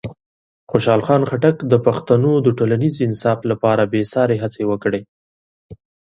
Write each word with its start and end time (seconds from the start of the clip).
خوشحال 0.71 1.01
خان 1.07 1.21
خټک 1.29 1.57
د 1.71 1.73
پښتنو 1.85 2.31
د 2.45 2.47
ټولنیز 2.57 2.95
انصاف 3.07 3.39
لپاره 3.51 3.89
بېساري 3.93 4.37
هڅې 4.43 4.63
وکړې. 4.71 5.01